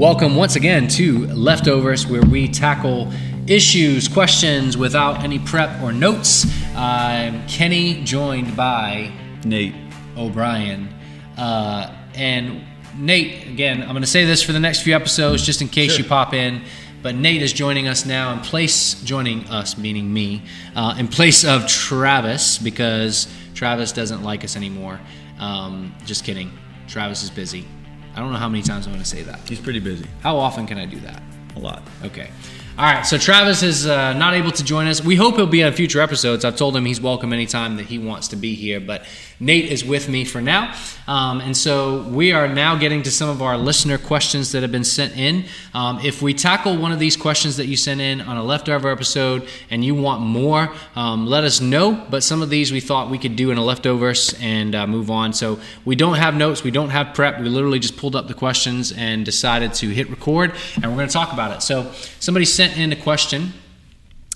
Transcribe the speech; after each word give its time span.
Welcome 0.00 0.34
once 0.34 0.56
again 0.56 0.88
to 0.88 1.26
Leftovers, 1.26 2.06
where 2.06 2.22
we 2.22 2.48
tackle 2.48 3.12
issues, 3.46 4.08
questions 4.08 4.78
without 4.78 5.22
any 5.22 5.38
prep 5.38 5.78
or 5.82 5.92
notes. 5.92 6.46
I'm 6.74 7.46
Kenny, 7.46 8.02
joined 8.02 8.56
by 8.56 9.12
Nate. 9.44 9.74
O'Brien. 10.16 10.88
Uh, 11.36 11.94
and 12.14 12.64
Nate, 12.96 13.46
again, 13.46 13.82
I'm 13.82 13.90
going 13.90 14.00
to 14.00 14.06
say 14.06 14.24
this 14.24 14.42
for 14.42 14.52
the 14.52 14.58
next 14.58 14.80
few 14.80 14.94
episodes 14.94 15.44
just 15.44 15.60
in 15.60 15.68
case 15.68 15.90
Sure. 15.92 16.02
you 16.02 16.08
pop 16.08 16.32
in. 16.32 16.62
But 17.02 17.14
Nate 17.14 17.42
is 17.42 17.52
joining 17.52 17.86
us 17.86 18.06
now 18.06 18.32
in 18.32 18.38
place, 18.38 18.94
joining 19.02 19.46
us, 19.48 19.76
meaning 19.76 20.10
me, 20.10 20.44
uh, 20.74 20.94
in 20.98 21.08
place 21.08 21.44
of 21.44 21.66
Travis 21.66 22.56
because 22.56 23.28
Travis 23.52 23.92
doesn't 23.92 24.22
like 24.22 24.44
us 24.44 24.56
anymore. 24.56 24.98
Um, 25.38 25.94
just 26.06 26.24
kidding. 26.24 26.50
Travis 26.88 27.22
is 27.22 27.28
busy. 27.28 27.66
I 28.14 28.20
don't 28.20 28.32
know 28.32 28.38
how 28.38 28.48
many 28.48 28.62
times 28.62 28.86
I'm 28.86 28.92
going 28.92 29.02
to 29.02 29.08
say 29.08 29.22
that. 29.22 29.40
He's 29.48 29.60
pretty 29.60 29.80
busy. 29.80 30.06
How 30.20 30.36
often 30.36 30.66
can 30.66 30.78
I 30.78 30.86
do 30.86 30.98
that? 31.00 31.22
A 31.56 31.58
lot. 31.58 31.82
Okay. 32.04 32.30
All 32.78 32.84
right. 32.84 33.02
So 33.02 33.18
Travis 33.18 33.62
is 33.62 33.86
uh, 33.86 34.12
not 34.14 34.34
able 34.34 34.50
to 34.52 34.64
join 34.64 34.86
us. 34.86 35.02
We 35.02 35.16
hope 35.16 35.36
he'll 35.36 35.46
be 35.46 35.62
on 35.62 35.72
future 35.72 36.00
episodes. 36.00 36.44
I've 36.44 36.56
told 36.56 36.76
him 36.76 36.84
he's 36.84 37.00
welcome 37.00 37.32
anytime 37.32 37.76
that 37.76 37.86
he 37.86 37.98
wants 37.98 38.28
to 38.28 38.36
be 38.36 38.54
here. 38.54 38.80
But 38.80 39.04
Nate 39.40 39.72
is 39.72 39.82
with 39.82 40.08
me 40.08 40.26
for 40.26 40.42
now. 40.42 40.74
Um, 41.08 41.40
and 41.40 41.56
so 41.56 42.02
we 42.02 42.32
are 42.32 42.46
now 42.46 42.76
getting 42.76 43.02
to 43.02 43.10
some 43.10 43.30
of 43.30 43.40
our 43.40 43.56
listener 43.56 43.96
questions 43.96 44.52
that 44.52 44.60
have 44.60 44.70
been 44.70 44.84
sent 44.84 45.16
in. 45.16 45.46
Um, 45.72 45.98
if 46.04 46.20
we 46.20 46.34
tackle 46.34 46.76
one 46.76 46.92
of 46.92 46.98
these 46.98 47.16
questions 47.16 47.56
that 47.56 47.66
you 47.66 47.76
sent 47.76 48.02
in 48.02 48.20
on 48.20 48.36
a 48.36 48.44
leftover 48.44 48.90
episode 48.90 49.48
and 49.70 49.82
you 49.82 49.94
want 49.94 50.20
more, 50.20 50.72
um, 50.94 51.26
let 51.26 51.42
us 51.42 51.60
know. 51.60 52.06
But 52.10 52.22
some 52.22 52.42
of 52.42 52.50
these 52.50 52.70
we 52.70 52.80
thought 52.80 53.10
we 53.10 53.18
could 53.18 53.34
do 53.34 53.50
in 53.50 53.56
a 53.56 53.64
leftovers 53.64 54.34
and 54.40 54.74
uh, 54.74 54.86
move 54.86 55.10
on. 55.10 55.32
So 55.32 55.58
we 55.86 55.96
don't 55.96 56.16
have 56.16 56.34
notes, 56.34 56.62
we 56.62 56.70
don't 56.70 56.90
have 56.90 57.14
prep. 57.14 57.40
We 57.40 57.48
literally 57.48 57.78
just 57.78 57.96
pulled 57.96 58.14
up 58.14 58.28
the 58.28 58.34
questions 58.34 58.92
and 58.92 59.24
decided 59.24 59.72
to 59.74 59.88
hit 59.88 60.10
record, 60.10 60.54
and 60.76 60.84
we're 60.84 60.96
going 60.96 61.08
to 61.08 61.12
talk 61.12 61.32
about 61.32 61.56
it. 61.56 61.62
So 61.62 61.90
somebody 62.18 62.44
sent 62.44 62.76
in 62.76 62.92
a 62.92 62.96
question. 62.96 63.54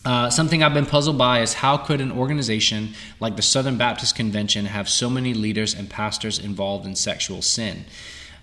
Uh, 0.05 0.29
something 0.29 0.63
I've 0.63 0.75
been 0.75 0.87
puzzled 0.87 1.17
by 1.17 1.41
is 1.41 1.55
how 1.55 1.79
could 1.79 2.01
an 2.01 2.13
organization 2.13 2.95
like 3.21 3.37
the 3.37 3.43
Southern 3.43 3.79
Baptist 3.79 4.15
Convention 4.15 4.67
have 4.67 4.89
so 4.89 5.09
many 5.09 5.33
leaders 5.33 5.73
and 5.73 5.89
pastors 5.89 6.39
involved 6.39 6.85
in 6.85 6.95
sexual 6.95 7.41
sin? 7.41 7.87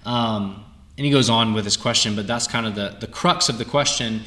Um, 0.04 0.66
and 0.98 1.06
he 1.06 1.12
goes 1.12 1.30
on 1.30 1.54
with 1.54 1.66
his 1.66 1.78
question, 1.78 2.16
but 2.16 2.26
that's 2.26 2.48
kind 2.48 2.66
of 2.66 2.76
the, 2.76 2.98
the 3.00 3.08
crux 3.08 3.48
of 3.48 3.60
the 3.60 3.66
question. 3.66 4.22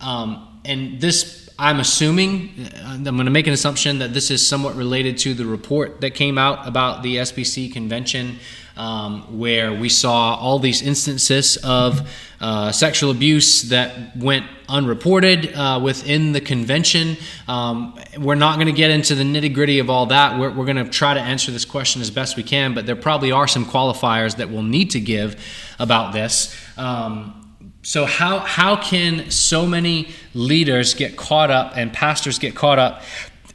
Um, 0.00 0.60
and 0.64 1.00
this, 1.00 1.41
I'm 1.58 1.80
assuming, 1.80 2.50
uh, 2.58 2.82
I'm 2.86 3.04
going 3.04 3.24
to 3.24 3.30
make 3.30 3.46
an 3.46 3.52
assumption 3.52 3.98
that 3.98 4.14
this 4.14 4.30
is 4.30 4.46
somewhat 4.46 4.74
related 4.74 5.18
to 5.18 5.34
the 5.34 5.44
report 5.46 6.00
that 6.00 6.10
came 6.10 6.38
out 6.38 6.66
about 6.66 7.02
the 7.02 7.16
SBC 7.16 7.72
convention, 7.72 8.38
um, 8.76 9.38
where 9.38 9.72
we 9.72 9.88
saw 9.88 10.34
all 10.34 10.58
these 10.58 10.82
instances 10.82 11.56
of 11.58 12.10
uh, 12.40 12.72
sexual 12.72 13.10
abuse 13.10 13.62
that 13.68 14.16
went 14.16 14.46
unreported 14.68 15.54
uh, 15.54 15.78
within 15.82 16.32
the 16.32 16.40
convention. 16.40 17.16
Um, 17.46 17.98
we're 18.18 18.34
not 18.34 18.56
going 18.56 18.66
to 18.66 18.72
get 18.72 18.90
into 18.90 19.14
the 19.14 19.24
nitty 19.24 19.52
gritty 19.52 19.78
of 19.78 19.90
all 19.90 20.06
that. 20.06 20.38
We're, 20.38 20.50
we're 20.50 20.64
going 20.64 20.82
to 20.82 20.88
try 20.90 21.14
to 21.14 21.20
answer 21.20 21.52
this 21.52 21.64
question 21.64 22.00
as 22.00 22.10
best 22.10 22.36
we 22.36 22.42
can, 22.42 22.74
but 22.74 22.86
there 22.86 22.96
probably 22.96 23.30
are 23.30 23.46
some 23.46 23.66
qualifiers 23.66 24.36
that 24.36 24.50
we'll 24.50 24.62
need 24.62 24.90
to 24.92 25.00
give 25.00 25.36
about 25.78 26.12
this. 26.12 26.56
Um, 26.78 27.41
so 27.82 28.04
how 28.04 28.38
how 28.40 28.76
can 28.76 29.30
so 29.30 29.66
many 29.66 30.08
leaders 30.34 30.94
get 30.94 31.16
caught 31.16 31.50
up 31.50 31.76
and 31.76 31.92
pastors 31.92 32.38
get 32.38 32.54
caught 32.54 32.78
up 32.78 33.02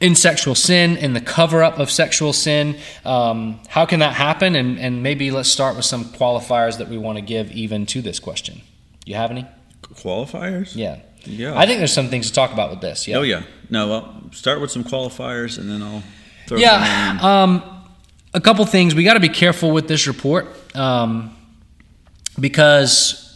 in 0.00 0.14
sexual 0.14 0.54
sin 0.54 0.96
in 0.96 1.12
the 1.14 1.20
cover 1.20 1.62
up 1.62 1.78
of 1.78 1.90
sexual 1.90 2.32
sin? 2.32 2.76
Um, 3.04 3.60
how 3.68 3.86
can 3.86 4.00
that 4.00 4.14
happen? 4.14 4.54
And 4.54 4.78
and 4.78 5.02
maybe 5.02 5.30
let's 5.30 5.48
start 5.48 5.76
with 5.76 5.84
some 5.84 6.04
qualifiers 6.04 6.78
that 6.78 6.88
we 6.88 6.98
want 6.98 7.16
to 7.18 7.22
give 7.22 7.50
even 7.52 7.86
to 7.86 8.02
this 8.02 8.20
question. 8.20 8.60
You 9.04 9.14
have 9.14 9.30
any? 9.30 9.46
Qualifiers? 9.82 10.76
Yeah. 10.76 11.00
Yeah. 11.24 11.58
I 11.58 11.66
think 11.66 11.78
there's 11.78 11.92
some 11.92 12.08
things 12.08 12.28
to 12.28 12.32
talk 12.32 12.52
about 12.52 12.70
with 12.70 12.80
this. 12.80 13.08
Yeah. 13.08 13.18
Oh 13.18 13.22
yeah. 13.22 13.42
No. 13.70 13.88
Well, 13.88 14.22
start 14.32 14.60
with 14.60 14.70
some 14.70 14.84
qualifiers, 14.84 15.58
and 15.58 15.70
then 15.70 15.82
I'll. 15.82 16.02
Throw 16.46 16.58
Yeah. 16.58 17.18
Um, 17.20 17.62
a 18.34 18.40
couple 18.40 18.64
things. 18.66 18.94
We 18.94 19.04
got 19.04 19.14
to 19.14 19.20
be 19.20 19.28
careful 19.28 19.70
with 19.70 19.88
this 19.88 20.06
report 20.06 20.46
um, 20.74 21.36
because, 22.38 23.27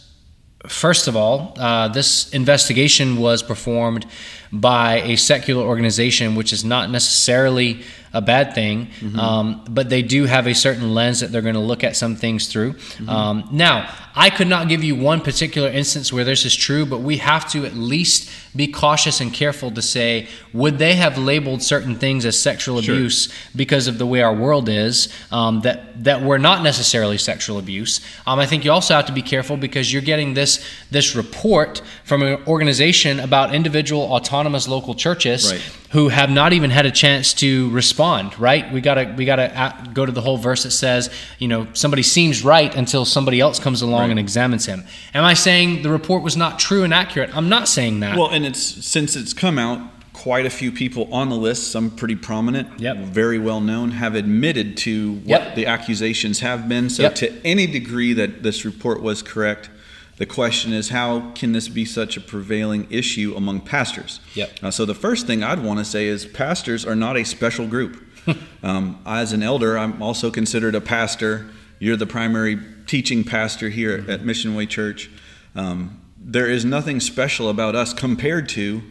first 0.67 1.07
of 1.07 1.15
all, 1.15 1.53
uh, 1.57 1.87
this 1.87 2.29
investigation 2.29 3.17
was 3.17 3.43
performed 3.43 4.05
by 4.53 5.01
a 5.01 5.15
secular 5.15 5.63
organization, 5.65 6.35
which 6.35 6.53
is 6.53 6.63
not 6.63 6.89
necessarily 6.91 7.81
a 8.15 8.21
bad 8.21 8.53
thing, 8.53 8.89
um, 9.17 9.65
but 9.67 9.89
they 9.89 10.03
do 10.03 10.25
have 10.25 10.45
a 10.45 10.53
certain 10.53 10.93
lens 10.93 11.19
that 11.21 11.31
they're 11.31 11.41
going 11.41 11.55
to 11.55 11.59
look 11.59 11.83
at 11.83 11.95
some 11.95 12.15
things 12.15 12.45
through. 12.47 12.75
Um, 13.07 13.49
now, 13.51 13.91
I 14.15 14.29
could 14.29 14.47
not 14.47 14.69
give 14.69 14.83
you 14.83 14.95
one 14.95 15.21
particular 15.21 15.67
instance 15.69 16.13
where 16.13 16.23
this 16.23 16.45
is 16.45 16.55
true, 16.55 16.85
but 16.85 16.99
we 16.99 17.17
have 17.17 17.49
to 17.53 17.65
at 17.65 17.73
least 17.73 18.29
be 18.55 18.67
cautious 18.67 19.19
and 19.19 19.33
careful 19.33 19.71
to 19.71 19.81
say, 19.81 20.27
would 20.53 20.77
they 20.77 20.93
have 20.93 21.17
labeled 21.17 21.63
certain 21.63 21.95
things 21.95 22.23
as 22.23 22.39
sexual 22.39 22.79
Sure. 22.83 22.93
abuse 22.93 23.29
because 23.55 23.87
of 23.87 23.97
the 23.97 24.05
way 24.05 24.21
our 24.21 24.35
world 24.35 24.69
is 24.69 25.11
um, 25.31 25.61
that 25.61 26.03
that 26.03 26.21
were 26.21 26.37
not 26.37 26.61
necessarily 26.61 27.17
sexual 27.17 27.57
abuse? 27.57 27.99
Um, 28.27 28.37
I 28.37 28.45
think 28.45 28.63
you 28.63 28.71
also 28.71 28.93
have 28.93 29.07
to 29.07 29.11
be 29.13 29.23
careful 29.23 29.57
because 29.57 29.91
you're 29.91 30.03
getting 30.03 30.35
this 30.35 30.63
this 30.91 31.15
report 31.15 31.81
from 32.03 32.21
an 32.21 32.43
organization 32.45 33.19
about 33.19 33.55
individual 33.55 34.03
autonomous 34.43 34.67
local 34.67 34.93
churches 34.93 35.51
Right. 35.51 35.61
who 35.91 36.09
have 36.09 36.29
not 36.29 36.51
even 36.53 36.69
had 36.69 36.85
a 36.85 36.91
chance 36.91 37.33
to 37.35 37.69
respond. 37.69 38.37
Right? 38.39 38.71
We 38.73 38.81
gotta 38.81 39.13
we 39.17 39.23
gotta 39.25 39.73
go 39.93 40.05
to 40.05 40.11
the 40.11 40.21
whole 40.21 40.37
verse 40.37 40.63
that 40.63 40.71
says, 40.71 41.09
you 41.39 41.47
know, 41.47 41.67
somebody 41.73 42.03
seems 42.03 42.43
right 42.43 42.73
until 42.75 43.05
somebody 43.05 43.39
else 43.39 43.59
comes 43.59 43.81
along 43.81 44.01
Right. 44.01 44.09
and 44.11 44.19
examines 44.19 44.65
him. 44.65 44.83
Am 45.13 45.23
I 45.23 45.33
saying 45.33 45.83
the 45.83 45.89
report 45.89 46.23
was 46.23 46.35
not 46.35 46.59
true 46.59 46.83
and 46.83 46.93
accurate? 46.93 47.29
I'm 47.35 47.47
not 47.49 47.67
saying 47.69 48.01
that. 48.01 48.17
Well, 48.17 48.29
and 48.29 48.45
it's 48.45 48.61
since 48.85 49.15
it's 49.15 49.33
come 49.33 49.57
out, 49.57 49.79
quite 50.11 50.45
a 50.45 50.49
few 50.49 50.71
people 50.71 51.07
on 51.11 51.29
the 51.29 51.35
list, 51.35 51.71
some 51.71 51.89
pretty 51.89 52.15
prominent, 52.15 52.67
Yep. 52.79 52.97
very 53.05 53.39
well 53.39 53.59
known, 53.61 53.91
have 53.91 54.13
admitted 54.15 54.77
to 54.77 55.13
what 55.25 55.41
Yep. 55.41 55.55
the 55.55 55.65
accusations 55.65 56.39
have 56.41 56.67
been. 56.69 56.89
So, 56.89 57.03
Yep. 57.03 57.15
to 57.15 57.31
any 57.45 57.65
degree 57.65 58.13
that 58.13 58.43
this 58.43 58.63
report 58.63 59.01
was 59.01 59.21
correct, 59.23 59.69
the 60.17 60.25
question 60.25 60.73
is 60.73 60.89
how 60.89 61.31
can 61.31 61.53
this 61.53 61.67
be 61.67 61.85
such 61.85 62.17
a 62.17 62.21
prevailing 62.21 62.87
issue 62.91 63.33
among 63.35 63.61
pastors? 63.61 64.19
Yep. 64.35 64.59
Uh, 64.61 64.71
so, 64.71 64.85
the 64.85 64.95
first 64.95 65.25
thing 65.25 65.43
I'd 65.43 65.63
want 65.63 65.79
to 65.79 65.85
say 65.85 66.05
is 66.05 66.25
pastors 66.25 66.85
are 66.85 66.95
not 66.95 67.17
a 67.17 67.23
special 67.23 67.67
group. 67.67 68.03
um, 68.63 69.01
as 69.05 69.33
an 69.33 69.43
elder, 69.43 69.77
I'm 69.77 70.01
also 70.01 70.29
considered 70.31 70.75
a 70.75 70.81
pastor. 70.81 71.49
You're 71.79 71.97
the 71.97 72.05
primary 72.05 72.59
teaching 72.85 73.23
pastor 73.23 73.69
here 73.69 74.05
at 74.07 74.23
Mission 74.23 74.55
Way 74.55 74.65
Church. 74.65 75.09
Um, 75.55 75.99
there 76.17 76.47
is 76.47 76.63
nothing 76.63 76.99
special 76.99 77.49
about 77.49 77.75
us 77.75 77.93
compared 77.93 78.47
to 78.49 78.81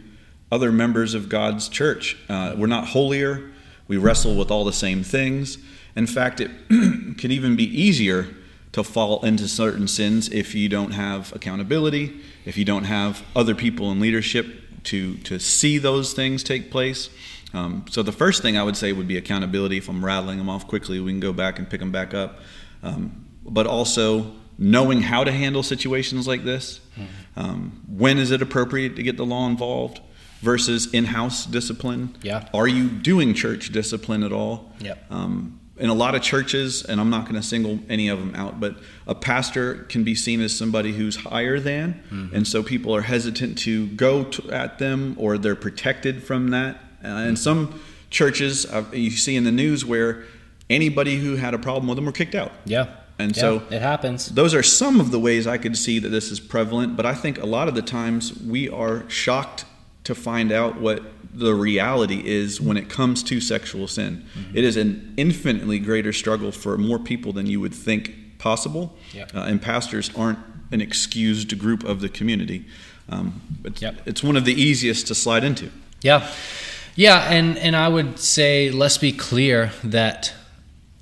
other 0.51 0.71
members 0.71 1.13
of 1.15 1.29
God's 1.29 1.67
church. 1.67 2.17
Uh, 2.29 2.53
we're 2.55 2.67
not 2.67 2.87
holier. 2.87 3.49
We 3.87 3.97
wrestle 3.97 4.35
with 4.35 4.51
all 4.51 4.63
the 4.65 4.73
same 4.73 5.03
things. 5.03 5.57
In 5.95 6.05
fact, 6.05 6.39
it 6.39 6.51
can 6.69 7.31
even 7.31 7.55
be 7.55 7.65
easier 7.65 8.27
to 8.73 8.83
fall 8.83 9.23
into 9.23 9.47
certain 9.47 9.87
sins 9.87 10.29
if 10.29 10.53
you 10.53 10.67
don't 10.67 10.91
have 10.91 11.33
accountability, 11.35 12.19
if 12.45 12.57
you 12.57 12.65
don't 12.65 12.83
have 12.83 13.23
other 13.35 13.55
people 13.55 13.91
in 13.91 13.99
leadership 13.99 14.83
to, 14.83 15.15
to 15.17 15.39
see 15.39 15.77
those 15.77 16.13
things 16.13 16.43
take 16.43 16.69
place. 16.69 17.09
Um, 17.53 17.85
so 17.89 18.01
the 18.03 18.11
first 18.11 18.41
thing 18.41 18.57
I 18.57 18.63
would 18.63 18.75
say 18.75 18.91
would 18.91 19.07
be 19.07 19.15
accountability. 19.15 19.77
If 19.77 19.87
I'm 19.87 20.03
rattling 20.03 20.39
them 20.39 20.49
off 20.49 20.67
quickly, 20.67 20.99
we 20.99 21.11
can 21.11 21.19
go 21.19 21.31
back 21.31 21.59
and 21.59 21.69
pick 21.69 21.79
them 21.79 21.91
back 21.91 22.13
up. 22.13 22.39
Um, 22.81 23.25
but 23.45 23.67
also 23.67 24.33
knowing 24.57 25.01
how 25.01 25.23
to 25.23 25.31
handle 25.31 25.63
situations 25.63 26.27
like 26.27 26.43
this. 26.43 26.79
Um, 27.35 27.83
when 27.87 28.17
is 28.17 28.31
it 28.31 28.41
appropriate 28.41 28.95
to 28.95 29.03
get 29.03 29.17
the 29.17 29.25
law 29.25 29.47
involved 29.47 30.01
versus 30.41 30.93
in-house 30.93 31.45
discipline? 31.45 32.15
Yeah. 32.21 32.47
Are 32.53 32.67
you 32.67 32.89
doing 32.89 33.33
church 33.33 33.71
discipline 33.71 34.23
at 34.23 34.31
all? 34.31 34.71
Yep. 34.79 35.05
Um, 35.09 35.59
in 35.77 35.89
a 35.89 35.93
lot 35.93 36.13
of 36.13 36.21
churches, 36.21 36.83
and 36.83 37.01
I'm 37.01 37.09
not 37.09 37.23
going 37.23 37.35
to 37.35 37.41
single 37.41 37.79
any 37.89 38.07
of 38.07 38.19
them 38.19 38.35
out, 38.35 38.59
but 38.59 38.75
a 39.07 39.15
pastor 39.15 39.85
can 39.89 40.03
be 40.03 40.13
seen 40.13 40.39
as 40.41 40.55
somebody 40.55 40.93
who's 40.93 41.15
higher 41.15 41.59
than, 41.59 42.29
and 42.33 42.47
so 42.47 42.61
people 42.61 42.95
are 42.95 43.01
hesitant 43.01 43.57
to 43.59 43.87
go 43.87 44.23
to, 44.25 44.51
at 44.51 44.77
them 44.77 45.15
or 45.17 45.37
they're 45.39 45.55
protected 45.55 46.23
from 46.23 46.49
that. 46.49 46.75
Uh, 47.03 47.07
and 47.07 47.37
some 47.39 47.79
churches, 48.11 48.65
uh, 48.67 48.85
you 48.93 49.09
see 49.09 49.35
in 49.35 49.43
the 49.45 49.51
news 49.51 49.83
where 49.83 50.23
anybody 50.69 51.17
who 51.17 51.35
had 51.37 51.53
a 51.53 51.59
problem 51.59 51.87
with 51.87 51.95
them 51.95 52.05
were 52.05 52.11
kicked 52.11 52.35
out. 52.35 52.51
yeah. 52.65 52.87
And 53.19 53.35
Yeah, 53.37 53.41
so 53.41 53.63
it 53.69 53.81
happens. 53.81 54.27
those 54.29 54.55
are 54.55 54.63
some 54.63 54.99
of 54.99 55.11
the 55.11 55.19
ways 55.19 55.45
I 55.45 55.59
could 55.59 55.77
see 55.77 55.99
that 55.99 56.09
this 56.09 56.31
is 56.31 56.39
prevalent, 56.39 56.95
but 56.97 57.05
I 57.05 57.13
think 57.13 57.37
a 57.39 57.45
lot 57.45 57.67
of 57.67 57.75
the 57.75 57.83
times 57.83 58.35
we 58.41 58.69
are 58.69 59.07
shocked 59.07 59.65
to 60.03 60.13
find 60.15 60.51
out 60.51 60.79
what 60.79 61.01
the 61.33 61.53
reality 61.55 62.21
is 62.25 62.61
when 62.61 62.77
it 62.77 62.89
comes 62.89 63.23
to 63.23 63.39
sexual 63.41 63.87
sin. 63.87 64.25
It 64.53 64.63
is 64.63 64.77
an 64.77 65.13
infinitely 65.17 65.79
greater 65.79 66.13
struggle 66.13 66.51
for 66.51 66.77
more 66.77 66.99
people 66.99 67.33
than 67.33 67.47
you 67.47 67.59
would 67.59 67.73
think 67.73 68.13
possible, 68.37 68.95
Yep. 69.13 69.35
uh, 69.35 69.39
and 69.39 69.61
pastors 69.61 70.11
aren't 70.15 70.39
an 70.71 70.81
excused 70.81 71.57
group 71.57 71.83
of 71.83 72.01
the 72.01 72.09
community. 72.09 72.65
Um, 73.09 73.41
but 73.61 73.81
Yep. 73.81 74.01
it's 74.05 74.21
one 74.23 74.37
of 74.37 74.45
the 74.45 74.53
easiest 74.53 75.07
to 75.07 75.15
slide 75.15 75.43
into. 75.43 75.69
Yeah. 76.01 76.29
Yeah, 76.95 77.27
and, 77.31 77.57
and 77.57 77.75
I 77.75 77.87
would 77.87 78.19
say 78.19 78.69
let's 78.69 78.97
be 78.99 79.11
clear 79.11 79.71
that 79.83 80.33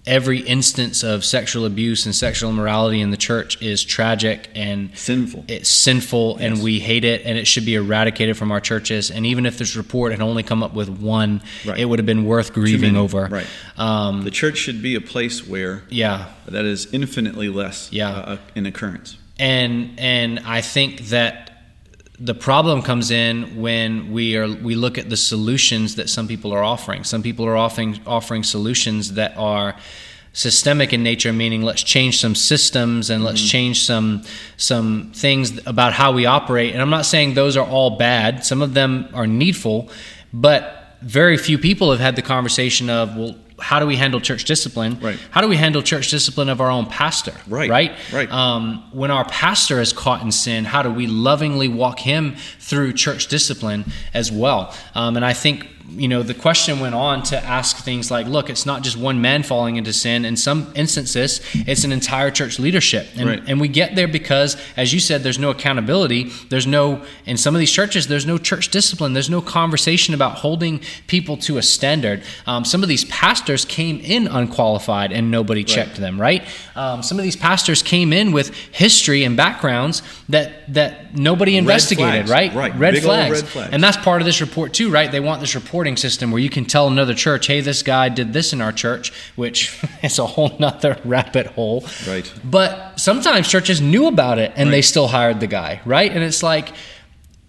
every 0.06 0.40
instance 0.40 1.04
of 1.04 1.24
sexual 1.24 1.66
abuse 1.66 2.06
and 2.06 2.16
sexual 2.16 2.50
immorality 2.50 3.02
in 3.02 3.12
the 3.12 3.18
church 3.18 3.62
is 3.62 3.84
tragic 3.84 4.50
and 4.56 4.98
sinful. 4.98 5.46
It's 5.48 5.70
sinful, 5.70 6.38
yes. 6.40 6.42
and 6.42 6.64
we 6.64 6.80
hate 6.80 7.06
it, 7.06 7.26
and 7.26 7.38
it 7.38 7.46
should 7.46 7.66
be 7.66 7.76
eradicated 7.76 8.38
from 8.38 8.52
our 8.52 8.60
churches. 8.60 9.12
And 9.12 9.26
even 9.26 9.46
if 9.46 9.58
this 9.58 9.76
report 9.76 10.12
had 10.12 10.22
only 10.22 10.44
come 10.44 10.64
up 10.64 10.74
with 10.74 10.90
one, 10.90 11.42
right. 11.66 11.80
it 11.80 11.86
would 11.86 12.00
have 12.00 12.06
been 12.06 12.26
worth 12.26 12.54
grieving 12.54 12.96
over. 12.96 13.28
Right. 13.28 13.48
Um, 13.78 14.24
the 14.24 14.32
church 14.32 14.58
should 14.58 14.82
be 14.82 14.96
a 14.96 15.02
place 15.02 15.48
where 15.48 15.84
yeah, 15.90 16.32
that 16.46 16.66
is 16.66 16.92
infinitely 16.94 17.50
less 17.50 17.92
yeah. 17.92 18.10
Uh, 18.12 18.38
in 18.56 18.66
occurrence. 18.66 19.18
And 19.40 20.00
and 20.00 20.40
I 20.40 20.62
think 20.62 21.02
that 21.10 21.51
the 22.24 22.36
problem 22.36 22.84
comes 22.84 23.10
in 23.10 23.60
when 23.60 24.12
we 24.12 24.38
are 24.38 24.48
we 24.48 24.76
look 24.76 25.00
at 25.00 25.10
the 25.10 25.18
solutions 25.18 25.96
that 25.96 26.08
some 26.08 26.28
people 26.28 26.54
are 26.54 26.64
offering. 26.64 27.04
Some 27.04 27.24
people 27.24 27.46
are 27.46 27.58
offering 27.58 28.00
offering 28.06 28.44
solutions 28.44 29.14
that 29.14 29.36
are 29.38 29.76
systemic 30.34 30.94
in 30.94 31.02
nature, 31.02 31.34
meaning 31.34 31.64
let's 31.64 31.82
change 31.82 32.20
some 32.20 32.36
systems 32.36 33.10
and 33.10 33.24
let's 33.24 33.42
mm-hmm. 33.42 33.50
change 33.50 33.84
some 33.84 34.24
some 34.58 35.12
things 35.16 35.60
about 35.66 35.94
how 35.94 36.12
we 36.12 36.28
operate. 36.28 36.74
And 36.74 36.82
I'm 36.82 36.92
not 36.92 37.08
saying 37.08 37.34
those 37.34 37.58
are 37.58 37.68
all 37.68 37.98
bad. 37.98 38.46
Some 38.46 38.62
of 38.62 38.76
them 38.76 39.10
are 39.14 39.28
needful, 39.28 39.90
but 40.32 40.98
very 41.02 41.38
few 41.38 41.58
people 41.58 41.90
have 41.90 42.00
had 42.00 42.16
the 42.16 42.22
conversation 42.22 42.90
of 42.92 43.16
well 43.16 43.36
how 43.62 43.80
do 43.80 43.86
we 43.86 43.96
handle 43.96 44.20
church 44.20 44.46
discipline? 44.46 45.00
Right. 45.00 45.20
How 45.30 45.42
do 45.42 45.48
we 45.48 45.56
handle 45.56 45.82
church 45.82 46.10
discipline 46.10 46.50
of 46.50 46.60
our 46.60 46.70
own 46.70 46.86
pastor? 46.88 47.34
Right. 47.48 47.70
Right. 47.70 47.92
Right. 48.12 48.32
Um, 48.32 48.90
when 48.92 49.12
our 49.12 49.26
pastor 49.26 49.80
is 49.80 49.94
caught 49.94 50.22
in 50.22 50.32
sin, 50.32 50.66
how 50.66 50.82
do 50.82 50.92
we 50.92 51.08
lovingly 51.08 51.68
walk 51.68 52.00
him 52.00 52.36
through 52.60 52.94
church 52.94 53.28
discipline 53.28 53.86
as 54.14 54.32
well? 54.32 54.76
Um, 54.96 55.16
and 55.16 55.26
I 55.26 55.34
think 55.34 55.68
you 55.90 56.08
know, 56.08 56.24
the 56.24 56.34
question 56.34 56.80
went 56.80 56.96
on 56.96 57.24
to 57.24 57.38
ask 57.44 57.78
things 57.78 58.10
like, 58.10 58.28
look, 58.28 58.50
it's 58.50 58.66
not 58.66 58.82
just 58.82 58.98
one 58.98 59.22
man 59.22 59.44
falling 59.44 59.76
into 59.76 59.92
sin. 59.92 60.26
In 60.26 60.38
some 60.38 60.72
instances, 60.76 61.42
it's 61.54 61.84
an 61.84 61.92
entire 61.92 62.32
church 62.32 62.60
leadership. 62.60 63.08
And, 63.18 63.30
right. 63.30 63.44
and 63.48 63.60
we 63.60 63.68
get 63.68 63.96
there 63.96 64.08
because, 64.08 64.58
as 64.78 64.94
you 64.94 65.00
said, 65.00 65.24
there's 65.24 65.40
no 65.40 65.50
accountability. 65.50 66.32
There's 66.50 66.68
no, 66.68 67.04
in 67.26 67.38
some 67.38 67.56
of 67.56 67.60
these 67.60 67.72
churches, 67.72 68.08
there's 68.08 68.26
no 68.26 68.38
church 68.38 68.70
discipline. 68.70 69.14
There's 69.14 69.30
no 69.30 69.42
conversation 69.42 70.14
about 70.14 70.36
holding 70.38 70.82
people 71.08 71.38
to 71.38 71.58
a 71.58 71.62
standard. 71.62 72.24
Um, 72.46 72.64
some 72.64 72.84
of 72.84 72.90
these 72.90 73.06
pastors 73.06 73.66
came 73.66 74.00
in 74.00 74.28
unqualified 74.28 75.12
and 75.12 75.30
nobody 75.30 75.64
checked 75.64 75.92
right. 75.92 76.00
them, 76.00 76.22
right? 76.22 76.44
Um, 76.76 77.04
some 77.04 77.20
of 77.20 77.24
these 77.24 77.36
pastors 77.36 77.82
came 77.82 78.14
in 78.14 78.32
with 78.32 78.56
history 78.72 79.24
and 79.24 79.36
backgrounds 79.36 80.04
that, 80.30 80.74
that 80.74 81.16
nobody 81.16 81.58
investigated, 81.58 82.30
right? 82.30 82.54
Right. 82.54 82.74
Red 82.76 82.98
flags. 83.00 83.42
red 83.42 83.50
flags. 83.50 83.74
And 83.74 83.84
that's 83.84 83.98
part 83.98 84.22
of 84.22 84.26
this 84.26 84.42
report, 84.42 84.74
too, 84.74 84.90
right? 84.90 85.12
They 85.12 85.20
want 85.20 85.42
this 85.42 85.56
report 85.56 85.81
reporting 85.82 85.98
system 85.98 86.30
where 86.30 86.40
you 86.40 86.50
can 86.50 86.64
tell 86.64 86.88
another 86.88 87.16
church, 87.16 87.48
hey, 87.48 87.60
this 87.60 87.82
guy 87.82 88.08
did 88.08 88.34
this 88.34 88.54
in 88.54 88.62
our 88.62 88.72
church, 88.72 89.12
which 89.36 89.84
is 90.04 90.20
a 90.20 90.28
whole 90.28 90.56
nother 90.60 90.96
rabbit 91.06 91.48
hole. 91.48 91.84
Right. 92.08 92.32
But 92.44 93.00
sometimes 93.00 93.48
churches 93.48 93.82
knew 93.82 94.06
about 94.06 94.38
it 94.38 94.52
and 94.56 94.68
right. 94.68 94.76
they 94.76 94.82
still 94.84 95.08
hired 95.08 95.40
the 95.40 95.48
guy, 95.48 95.82
right? 95.84 96.12
And 96.12 96.24
it's 96.24 96.44
like, 96.44 96.70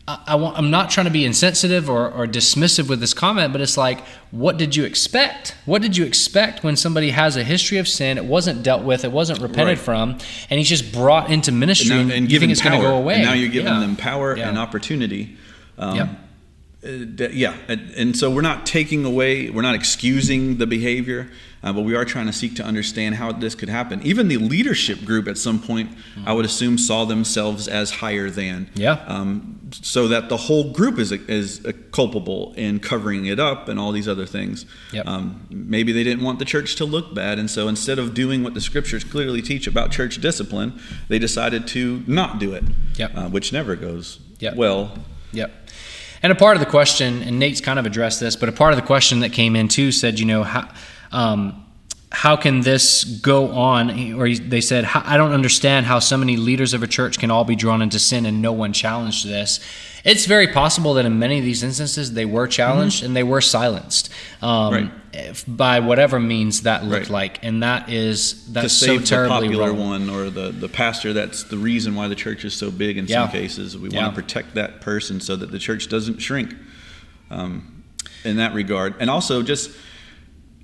I, 0.08 0.34
want, 0.34 0.56
I'm 0.56 0.70
not 0.70 0.90
trying 0.90 1.04
to 1.04 1.12
be 1.12 1.26
insensitive 1.26 1.90
or, 1.90 2.10
or, 2.10 2.26
dismissive 2.26 2.88
with 2.88 3.00
this 3.00 3.14
comment, 3.14 3.52
but 3.52 3.60
it's 3.60 3.76
like, 3.76 4.00
what 4.32 4.56
did 4.56 4.74
you 4.74 4.84
expect? 4.84 5.54
What 5.64 5.80
did 5.80 5.96
you 5.96 6.04
expect 6.04 6.64
when 6.64 6.74
somebody 6.74 7.10
has 7.10 7.36
a 7.36 7.44
history 7.44 7.78
of 7.78 7.86
sin? 7.86 8.18
It 8.18 8.24
wasn't 8.24 8.64
dealt 8.64 8.82
with, 8.82 9.04
it 9.04 9.12
wasn't 9.12 9.40
repented 9.40 9.78
right. 9.78 9.78
from, 9.78 10.10
and 10.50 10.58
he's 10.58 10.68
just 10.68 10.92
brought 10.92 11.30
into 11.30 11.52
ministry, 11.52 11.96
and, 11.96 12.08
now, 12.08 12.14
and 12.16 12.32
you 12.32 12.40
think 12.40 12.50
it's 12.50 12.60
going 12.60 12.80
to 12.80 12.84
go 12.84 12.96
away. 12.96 13.14
And 13.14 13.24
now 13.24 13.34
you're 13.34 13.48
giving 13.48 13.72
yeah. 13.72 13.78
them 13.78 13.94
power 13.94 14.36
yeah. 14.36 14.48
and 14.48 14.58
opportunity. 14.58 15.36
Um, 15.78 15.96
yep. 15.96 16.08
Uh, 16.84 17.28
yeah, 17.30 17.56
and, 17.68 18.16
so 18.16 18.28
we're 18.28 18.40
not 18.40 18.66
taking 18.66 19.04
away, 19.04 19.48
we're 19.50 19.62
not 19.62 19.76
excusing 19.76 20.58
the 20.58 20.66
behavior, 20.66 21.30
uh, 21.62 21.72
but 21.72 21.82
we 21.82 21.94
are 21.94 22.04
trying 22.04 22.26
to 22.26 22.32
seek 22.32 22.56
to 22.56 22.64
understand 22.64 23.14
how 23.14 23.30
this 23.30 23.54
could 23.54 23.68
happen. 23.68 24.02
Even 24.02 24.26
the 24.26 24.38
leadership 24.38 25.04
group 25.04 25.28
at 25.28 25.38
some 25.38 25.60
point, 25.60 25.90
mm-hmm. 25.90 26.28
I 26.28 26.32
would 26.32 26.44
assume, 26.44 26.78
saw 26.78 27.04
themselves 27.04 27.68
as 27.68 27.90
higher 27.90 28.30
than. 28.30 28.68
Yeah. 28.74 28.94
Um, 29.06 29.60
so 29.70 30.08
that 30.08 30.28
the 30.28 30.36
whole 30.36 30.72
group 30.72 30.98
is 30.98 31.12
is 31.12 31.64
culpable 31.92 32.52
in 32.56 32.80
covering 32.80 33.26
it 33.26 33.38
up 33.38 33.68
and 33.68 33.78
all 33.78 33.92
these 33.92 34.08
other 34.08 34.26
things. 34.26 34.66
Yep. 34.92 35.06
Um, 35.06 35.46
maybe 35.50 35.92
they 35.92 36.02
didn't 36.02 36.24
want 36.24 36.40
the 36.40 36.44
church 36.44 36.74
to 36.76 36.84
look 36.84 37.14
bad, 37.14 37.38
and 37.38 37.48
so 37.48 37.68
instead 37.68 38.00
of 38.00 38.12
doing 38.12 38.42
what 38.42 38.54
the 38.54 38.60
scriptures 38.60 39.04
clearly 39.04 39.40
teach 39.40 39.68
about 39.68 39.92
church 39.92 40.20
discipline, 40.20 40.80
they 41.06 41.20
decided 41.20 41.68
to 41.68 42.02
not 42.08 42.40
do 42.40 42.54
it. 42.54 42.64
Yep. 42.96 43.16
Uh, 43.16 43.28
which 43.28 43.52
never 43.52 43.76
goes 43.76 44.18
yep. 44.40 44.56
well. 44.56 44.98
Yep. 45.32 45.52
And 46.22 46.32
a 46.32 46.36
part 46.36 46.56
of 46.56 46.60
the 46.60 46.70
question, 46.70 47.22
and 47.22 47.38
Nate's 47.38 47.60
kind 47.60 47.78
of 47.78 47.86
addressed 47.86 48.20
this, 48.20 48.36
but 48.36 48.48
a 48.48 48.52
part 48.52 48.72
of 48.72 48.76
the 48.76 48.86
question 48.86 49.20
that 49.20 49.32
came 49.32 49.56
in 49.56 49.68
too 49.68 49.90
said, 49.90 50.20
you 50.20 50.26
know, 50.26 50.44
how, 50.44 50.68
um, 51.10 51.66
how 52.12 52.36
can 52.36 52.60
this 52.60 53.04
go 53.04 53.48
on? 53.52 54.14
Or 54.14 54.32
they 54.32 54.60
said, 54.60 54.84
I 54.84 55.16
don't 55.16 55.32
understand 55.32 55.86
how 55.86 55.98
so 55.98 56.16
many 56.16 56.36
leaders 56.36 56.74
of 56.74 56.82
a 56.82 56.86
church 56.86 57.18
can 57.18 57.30
all 57.30 57.44
be 57.44 57.56
drawn 57.56 57.82
into 57.82 57.98
sin 57.98 58.26
and 58.26 58.40
no 58.40 58.52
one 58.52 58.72
challenged 58.72 59.26
this. 59.26 59.60
It's 60.04 60.26
very 60.26 60.48
possible 60.48 60.94
that 60.94 61.06
in 61.06 61.18
many 61.18 61.38
of 61.38 61.44
these 61.44 61.62
instances 61.62 62.12
they 62.12 62.24
were 62.24 62.46
challenged 62.46 62.98
mm-hmm. 62.98 63.06
and 63.06 63.16
they 63.16 63.22
were 63.22 63.40
silenced 63.40 64.10
um, 64.42 64.74
right. 64.74 64.90
By 65.46 65.80
whatever 65.80 66.18
means 66.18 66.62
that 66.62 66.84
looked 66.84 67.04
right. 67.04 67.10
like, 67.10 67.44
and 67.44 67.62
that 67.62 67.90
is 67.90 68.50
that's 68.52 68.78
to 68.78 68.86
save 68.86 69.00
so 69.00 69.16
terribly 69.16 69.48
the 69.48 69.54
popular 69.58 69.70
wrong. 69.72 70.08
one 70.08 70.10
or 70.10 70.30
the 70.30 70.50
the 70.50 70.68
pastor. 70.68 71.12
That's 71.12 71.44
the 71.44 71.58
reason 71.58 71.94
why 71.94 72.08
the 72.08 72.14
church 72.14 72.44
is 72.44 72.54
so 72.54 72.70
big 72.70 72.96
in 72.96 73.06
yeah. 73.06 73.22
some 73.22 73.30
cases. 73.30 73.76
We 73.76 73.90
yeah. 73.90 74.02
want 74.02 74.14
to 74.14 74.22
protect 74.22 74.54
that 74.54 74.80
person 74.80 75.20
so 75.20 75.36
that 75.36 75.50
the 75.50 75.58
church 75.58 75.88
doesn't 75.88 76.18
shrink 76.18 76.54
um, 77.30 77.84
in 78.24 78.36
that 78.36 78.54
regard, 78.54 78.94
and 79.00 79.10
also 79.10 79.42
just 79.42 79.70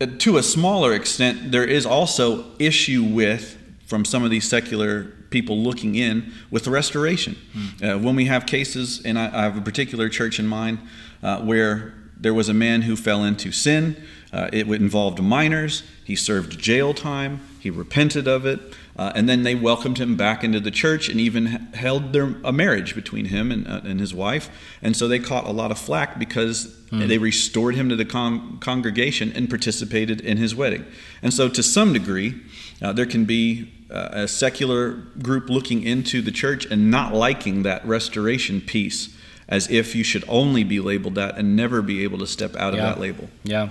uh, 0.00 0.06
to 0.18 0.38
a 0.38 0.42
smaller 0.42 0.94
extent, 0.94 1.50
there 1.50 1.64
is 1.64 1.84
also 1.84 2.46
issue 2.58 3.02
with 3.02 3.58
from 3.86 4.04
some 4.04 4.22
of 4.22 4.30
these 4.30 4.48
secular 4.48 5.04
people 5.30 5.58
looking 5.58 5.94
in 5.94 6.32
with 6.50 6.64
the 6.64 6.70
restoration. 6.70 7.36
Mm. 7.54 7.82
Uh, 7.82 7.98
when 7.98 8.16
we 8.16 8.26
have 8.26 8.46
cases, 8.46 9.02
and 9.04 9.18
I, 9.18 9.26
I, 9.26 9.42
have 9.42 9.56
a 9.56 9.60
particular 9.60 10.08
church 10.08 10.38
in 10.38 10.46
mind 10.46 10.78
uh, 11.22 11.40
where 11.40 11.94
there 12.16 12.34
was 12.34 12.48
a 12.48 12.54
man 12.54 12.82
who 12.82 12.96
fell 12.96 13.24
into 13.24 13.52
sin. 13.52 13.96
Uh, 14.32 14.50
it 14.52 14.69
involved 14.69 15.22
minors. 15.22 15.82
He 16.04 16.14
served 16.14 16.58
jail 16.58 16.92
time. 16.92 17.40
He 17.60 17.70
repented 17.70 18.28
of 18.28 18.44
it. 18.46 18.60
Uh, 18.96 19.12
and 19.14 19.28
then 19.28 19.44
they 19.44 19.54
welcomed 19.54 19.98
him 19.98 20.16
back 20.16 20.42
into 20.42 20.58
the 20.58 20.72
church 20.72 21.08
and 21.08 21.20
even 21.20 21.46
held 21.46 22.12
their, 22.12 22.34
a 22.42 22.52
marriage 22.52 22.96
between 22.96 23.26
him 23.26 23.52
and, 23.52 23.66
uh, 23.66 23.80
and 23.84 24.00
his 24.00 24.12
wife. 24.12 24.50
And 24.82 24.96
so 24.96 25.06
they 25.06 25.20
caught 25.20 25.46
a 25.46 25.52
lot 25.52 25.70
of 25.70 25.78
flack 25.78 26.19
because 26.19 26.66
mm. 26.90 27.06
they 27.06 27.16
restored 27.16 27.76
him 27.76 27.88
to 27.90 27.96
the 27.96 28.04
con- 28.04 28.58
congregation 28.58 29.32
and 29.32 29.48
participated 29.48 30.20
in 30.20 30.36
his 30.36 30.54
wedding. 30.54 30.84
And 31.22 31.32
so, 31.32 31.48
to 31.48 31.62
some 31.62 31.92
degree, 31.92 32.40
uh, 32.82 32.92
there 32.92 33.06
can 33.06 33.25
be 33.25 33.73
uh, 33.88 34.08
a 34.12 34.28
secular 34.28 34.94
group 35.23 35.49
looking 35.49 35.85
into 35.85 36.20
the 36.20 36.32
church 36.32 36.66
and 36.66 36.90
not 36.90 37.14
liking 37.14 37.62
that 37.62 37.87
restoration 37.87 38.61
piece 38.61 39.14
as 39.49 39.70
if 39.70 39.94
you 39.94 40.04
should 40.04 40.25
only 40.28 40.62
be 40.64 40.80
labeled 40.80 41.14
that 41.14 41.38
and 41.38 41.56
never 41.56 41.80
be 41.82 42.02
able 42.04 42.18
to 42.18 42.26
step 42.26 42.54
out 42.56 42.75
yeah. 42.75 42.80
of 42.80 42.97
that 42.97 43.00
label. 43.00 43.30
Yeah. 43.44 43.70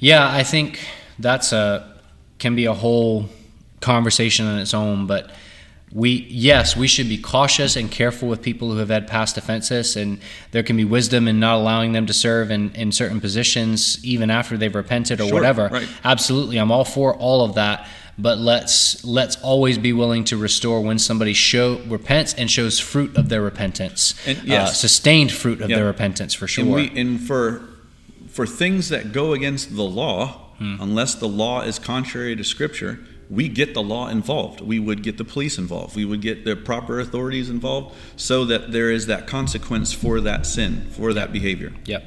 Yeah, 0.00 0.28
I 0.28 0.42
think 0.42 0.80
that's 1.18 1.52
a 1.52 1.94
can 2.38 2.56
be 2.56 2.64
a 2.64 2.74
whole 2.74 3.28
conversation 3.80 4.46
on 4.46 4.58
its 4.58 4.74
own, 4.74 5.06
but 5.06 5.30
we 5.92 6.24
yes 6.30 6.76
we 6.76 6.86
should 6.86 7.08
be 7.08 7.18
cautious 7.18 7.74
and 7.74 7.90
careful 7.90 8.28
with 8.28 8.40
people 8.40 8.70
who 8.70 8.76
have 8.76 8.90
had 8.90 9.08
past 9.08 9.36
offenses 9.36 9.96
and 9.96 10.20
there 10.52 10.62
can 10.62 10.76
be 10.76 10.84
wisdom 10.84 11.26
in 11.26 11.40
not 11.40 11.56
allowing 11.56 11.90
them 11.90 12.06
to 12.06 12.12
serve 12.12 12.52
in, 12.52 12.72
in 12.76 12.92
certain 12.92 13.20
positions 13.20 14.02
even 14.04 14.30
after 14.30 14.56
they've 14.56 14.76
repented 14.76 15.20
or 15.20 15.26
sure, 15.26 15.34
whatever 15.34 15.66
right. 15.66 15.88
absolutely 16.04 16.58
i'm 16.58 16.70
all 16.70 16.84
for 16.84 17.16
all 17.16 17.44
of 17.44 17.56
that 17.56 17.88
but 18.20 18.38
let's 18.38 19.02
let's 19.04 19.36
always 19.36 19.78
be 19.78 19.92
willing 19.92 20.24
to 20.24 20.36
restore 20.36 20.80
when 20.80 20.98
somebody 20.98 21.32
show 21.32 21.78
repents 21.86 22.34
and 22.34 22.50
shows 22.50 22.78
fruit 22.78 23.16
of 23.16 23.28
their 23.28 23.40
repentance, 23.40 24.14
and, 24.26 24.42
yes. 24.44 24.70
uh, 24.70 24.72
sustained 24.74 25.32
fruit 25.32 25.60
of 25.60 25.68
their 25.68 25.86
repentance 25.86 26.34
for 26.34 26.46
sure. 26.46 26.64
And, 26.64 26.74
we, 26.74 27.00
and, 27.00 27.20
for 27.20 27.69
for 28.40 28.46
things 28.46 28.88
that 28.88 29.12
go 29.12 29.34
against 29.34 29.76
the 29.76 29.82
law, 29.82 30.28
hmm. 30.56 30.76
unless 30.80 31.14
the 31.14 31.28
law 31.28 31.60
is 31.60 31.78
contrary 31.78 32.34
to 32.34 32.42
Scripture, 32.42 32.98
we 33.28 33.50
get 33.50 33.74
the 33.74 33.82
law 33.82 34.08
involved. 34.08 34.62
We 34.62 34.78
would 34.78 35.02
get 35.02 35.18
the 35.18 35.26
police 35.26 35.58
involved. 35.58 35.94
We 35.94 36.06
would 36.06 36.22
get 36.22 36.46
the 36.46 36.56
proper 36.56 37.00
authorities 37.00 37.50
involved, 37.50 37.94
so 38.16 38.46
that 38.46 38.72
there 38.72 38.90
is 38.90 39.08
that 39.08 39.26
consequence 39.26 39.92
for 39.92 40.22
that 40.22 40.46
sin, 40.46 40.86
for 40.92 41.12
that 41.12 41.34
behavior. 41.34 41.74
Yep. 41.84 42.02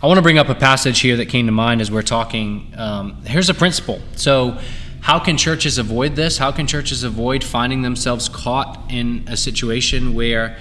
I 0.00 0.06
want 0.06 0.18
to 0.18 0.22
bring 0.22 0.38
up 0.38 0.48
a 0.48 0.54
passage 0.54 1.00
here 1.00 1.16
that 1.16 1.26
came 1.26 1.46
to 1.46 1.52
mind 1.52 1.80
as 1.80 1.90
we're 1.90 2.02
talking. 2.02 2.72
Um, 2.76 3.24
here's 3.24 3.50
a 3.50 3.54
principle. 3.54 4.00
So 4.14 4.60
how 5.00 5.18
can 5.18 5.36
churches 5.36 5.76
avoid 5.78 6.14
this? 6.14 6.38
How 6.38 6.52
can 6.52 6.68
churches 6.68 7.02
avoid 7.02 7.42
finding 7.42 7.82
themselves 7.82 8.28
caught 8.28 8.92
in 8.92 9.24
a 9.26 9.36
situation 9.36 10.14
where 10.14 10.56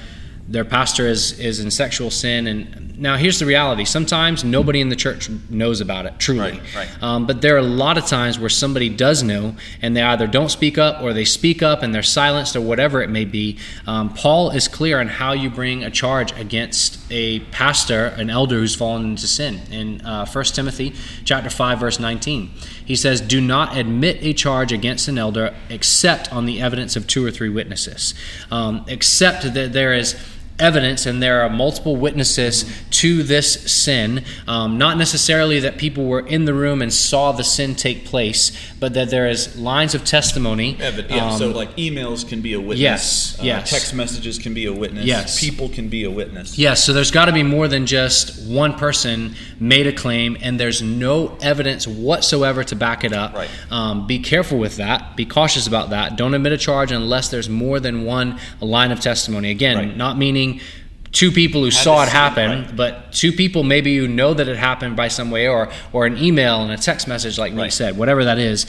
their 0.48 0.66
pastor 0.66 1.08
is 1.08 1.40
is 1.40 1.60
in 1.60 1.72
sexual 1.72 2.12
sin. 2.12 2.48
And 2.48 3.00
now 3.00 3.16
here's 3.16 3.40
the 3.40 3.46
reality. 3.46 3.86
Sometimes 3.86 4.44
nobody 4.44 4.82
in 4.82 4.90
the 4.90 4.96
church 4.96 5.30
knows 5.50 5.80
about 5.80 6.06
it 6.06 6.20
truly. 6.20 6.52
Right, 6.52 6.76
right. 6.76 7.04
Um, 7.04 7.26
but 7.26 7.42
there 7.42 7.56
are 7.56 7.60
a 7.60 7.62
lot 7.62 7.98
of 7.98 8.06
times 8.06 8.38
where 8.38 8.50
somebody 8.50 8.90
does 8.90 9.24
know 9.24 9.56
and 9.82 9.96
they 9.96 10.02
either 10.02 10.28
don't 10.28 10.50
speak 10.50 10.78
up 10.78 11.02
or 11.02 11.14
they 11.14 11.26
speak 11.26 11.64
up 11.64 11.82
and 11.82 11.96
they're 11.96 12.04
silenced 12.04 12.56
or 12.56 12.62
whatever 12.62 13.02
it 13.02 13.10
may 13.10 13.24
be. 13.26 13.58
Um, 13.88 14.14
paul 14.14 14.52
is 14.52 14.68
clear 14.68 15.00
on 15.00 15.08
how 15.08 15.32
you 15.32 15.50
bring 15.50 15.84
a 15.84 15.90
charge 15.90 16.38
against 16.38 17.00
a 17.10 17.40
pastor 17.52 18.08
an 18.18 18.30
elder 18.30 18.58
who's 18.58 18.76
fallen 18.76 19.06
into 19.06 19.28
sin. 19.28 19.62
In 19.72 20.02
uh, 20.02 20.26
1 20.26 20.44
timothy 20.46 20.94
chapter 21.24 21.50
5 21.50 21.80
verse 21.80 22.00
19 22.00 22.52
he 22.86 22.96
says 22.96 23.22
do 23.22 23.40
not 23.40 23.78
admit 23.78 24.18
a 24.22 24.34
charge 24.34 24.74
against 24.74 25.08
an 25.08 25.18
elder 25.18 25.56
except 25.70 26.32
on 26.34 26.46
the 26.46 26.62
evidence 26.62 26.96
of 26.98 27.08
two 27.08 27.26
or 27.26 27.32
three 27.32 27.50
witnesses. 27.50 28.14
Um, 28.52 28.84
except 28.88 29.54
that 29.54 29.74
there 29.74 29.94
is 29.94 30.16
evidence 30.60 31.06
and 31.06 31.22
there 31.22 31.42
are 31.42 31.50
multiple 31.50 31.96
witnesses 31.96 32.66
to 32.92 33.24
this 33.24 33.72
sin. 33.72 34.24
Um, 34.48 34.78
not 34.78 34.98
necessarily 34.98 35.60
that 35.62 35.78
people 35.78 36.06
were 36.06 36.26
in 36.26 36.46
the 36.46 36.54
room 36.54 36.82
and 36.82 36.94
saw 36.94 37.32
the 37.32 37.44
sin 37.44 37.76
take 37.76 38.06
place, 38.06 38.52
but 38.80 38.94
that 38.94 39.10
there 39.10 39.28
is 39.28 39.58
lines 39.58 39.96
of 39.96 40.06
testimony. 40.06 40.78
Yeah, 40.80 40.92
but 40.96 41.10
yeah, 41.10 41.36
so 41.38 41.48
Um, 41.50 41.54
like 41.54 41.76
emails 41.78 42.28
can 42.28 42.42
be 42.42 42.54
a 42.54 42.60
witness. 42.60 42.80
Yes, 42.80 43.38
uh, 43.40 43.44
yes. 43.44 43.70
Text 43.70 43.94
messages 43.94 44.38
can 44.38 44.54
be 44.54 44.66
a 44.66 44.74
witness. 44.74 45.06
Yes. 45.06 45.40
People 45.40 45.70
can 45.70 45.90
be 45.90 46.04
a 46.04 46.12
witness. 46.12 46.58
Yes, 46.58 46.84
so 46.84 46.94
there's 46.94 47.12
got 47.12 47.26
to 47.26 47.32
be 47.34 47.44
more 47.44 47.68
than 47.68 47.86
just 47.86 48.48
one 48.48 48.74
person 48.76 49.36
made 49.60 49.88
a 49.88 49.94
claim, 49.94 50.38
and 50.42 50.60
there's 50.60 50.82
no 50.82 51.38
evidence 51.42 51.88
whatsoever 51.88 52.64
to 52.66 52.76
back 52.76 53.04
it 53.04 53.14
up. 53.14 53.34
Right. 53.34 53.50
Um, 53.72 54.06
be 54.08 54.20
careful 54.20 54.58
with 54.60 54.78
that. 54.78 55.16
Be 55.16 55.26
cautious 55.26 55.66
about 55.68 55.90
that. 55.90 56.16
Don't 56.18 56.34
admit 56.34 56.52
a 56.54 56.58
charge 56.58 56.92
unless 56.92 57.30
there's 57.30 57.50
more 57.50 57.80
than 57.80 58.06
one 58.06 58.38
line 58.62 58.92
of 58.92 59.00
testimony. 59.00 59.50
Again, 59.50 59.78
Right. 59.78 59.98
not 59.98 60.18
meaning 60.18 60.43
two 61.12 61.32
people 61.32 61.62
who 61.62 61.66
Had 61.72 61.84
saw 61.86 62.02
it 62.04 62.06
see 62.06 62.10
it, 62.10 62.14
happen, 62.14 62.50
right. 62.52 62.76
but 62.76 63.14
two 63.14 63.32
people 63.32 63.64
maybe 63.64 63.92
you 63.92 64.08
know 64.08 64.34
that 64.34 64.48
it 64.48 64.58
happened 64.58 64.96
by 64.96 65.10
some 65.10 65.30
way, 65.32 65.48
or 65.48 65.70
or 65.92 66.06
an 66.06 66.18
email 66.18 66.62
and 66.64 66.72
a 66.72 66.78
text 66.78 67.08
message, 67.08 67.38
like 67.38 67.54
Nate 67.54 67.74
said, 67.74 67.98
whatever 67.98 68.24
that 68.26 68.40
is. 68.40 68.66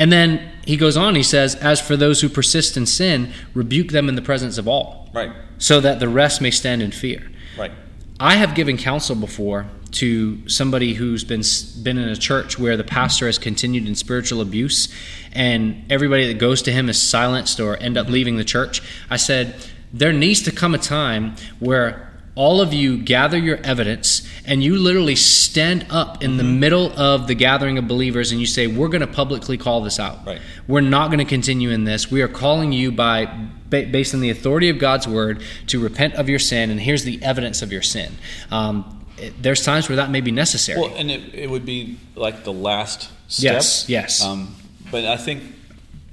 And 0.00 0.12
then 0.12 0.28
he 0.64 0.76
goes 0.76 0.96
on. 0.96 1.14
He 1.14 1.22
says, 1.24 1.54
"As 1.56 1.80
for 1.80 1.96
those 1.96 2.20
who 2.20 2.28
persist 2.28 2.76
in 2.76 2.86
sin, 2.86 3.32
rebuke 3.54 3.88
them 3.88 4.08
in 4.08 4.14
the 4.14 4.22
presence 4.22 4.58
of 4.58 4.68
all." 4.68 5.08
Right. 5.14 5.32
so 5.60 5.80
that 5.80 5.98
the 5.98 6.08
rest 6.08 6.40
may 6.40 6.52
stand 6.52 6.82
in 6.82 6.92
fear. 6.92 7.20
Right. 7.58 7.72
I 8.20 8.36
have 8.36 8.54
given 8.54 8.76
counsel 8.76 9.16
before 9.16 9.66
to 9.92 10.46
somebody 10.48 10.94
who's 10.94 11.24
been 11.24 11.42
been 11.82 11.98
in 11.98 12.08
a 12.08 12.16
church 12.16 12.58
where 12.58 12.76
the 12.76 12.84
pastor 12.84 13.26
has 13.26 13.38
continued 13.38 13.86
in 13.88 13.94
spiritual 13.94 14.40
abuse, 14.40 14.88
and 15.32 15.82
everybody 15.90 16.26
that 16.28 16.38
goes 16.38 16.62
to 16.62 16.70
him 16.70 16.88
is 16.88 17.00
silenced 17.00 17.58
or 17.58 17.76
end 17.78 17.96
up 17.96 18.08
leaving 18.08 18.36
the 18.36 18.44
church. 18.44 18.82
I 19.10 19.16
said 19.16 19.54
there 19.92 20.12
needs 20.12 20.42
to 20.42 20.50
come 20.52 20.74
a 20.74 20.78
time 20.78 21.34
where 21.58 22.04
all 22.34 22.60
of 22.60 22.72
you 22.72 22.96
gather 22.98 23.36
your 23.36 23.56
evidence 23.64 24.22
and 24.46 24.62
you 24.62 24.76
literally 24.76 25.16
stand 25.16 25.84
up 25.90 26.22
in 26.22 26.36
the 26.36 26.44
middle 26.44 26.92
of 26.96 27.26
the 27.26 27.34
gathering 27.34 27.78
of 27.78 27.88
believers 27.88 28.30
and 28.30 28.40
you 28.40 28.46
say 28.46 28.68
we're 28.68 28.86
going 28.88 29.00
to 29.00 29.06
publicly 29.08 29.58
call 29.58 29.80
this 29.80 29.98
out 29.98 30.24
Right. 30.24 30.40
we're 30.68 30.80
not 30.80 31.08
going 31.08 31.18
to 31.18 31.24
continue 31.24 31.70
in 31.70 31.82
this. 31.82 32.10
We 32.12 32.22
are 32.22 32.28
calling 32.28 32.70
you 32.70 32.92
by 32.92 33.26
based 33.70 34.14
on 34.14 34.20
the 34.20 34.30
authority 34.30 34.68
of 34.68 34.78
God's 34.78 35.08
word 35.08 35.42
to 35.66 35.78
repent 35.80 36.14
of 36.14 36.28
your 36.28 36.38
sin, 36.38 36.70
and 36.70 36.80
here's 36.80 37.02
the 37.04 37.22
evidence 37.22 37.60
of 37.60 37.70
your 37.72 37.82
sin. 37.82 38.16
Um, 38.50 39.04
it- 39.18 39.42
there's 39.42 39.62
times 39.64 39.88
where 39.88 39.96
that 39.96 40.10
may 40.10 40.20
be 40.22 40.30
necessary. 40.30 40.80
Well, 40.80 40.94
and 40.96 41.10
it, 41.10 41.34
it 41.34 41.50
would 41.50 41.66
be 41.66 41.98
like 42.14 42.44
the 42.44 42.52
last 42.52 43.10
step. 43.26 43.54
Yes, 43.54 43.88
yes. 43.88 44.22
Um, 44.24 44.54
but 44.90 45.04
I 45.04 45.16
think 45.18 45.42